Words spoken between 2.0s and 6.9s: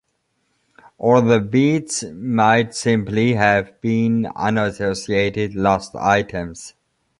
might simply have been unassociated lost items.